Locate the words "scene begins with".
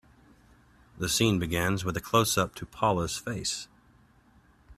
1.07-1.95